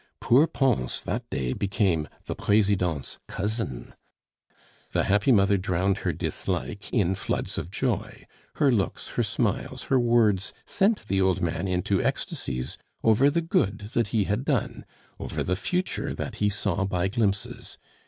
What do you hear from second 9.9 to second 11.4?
her words sent the old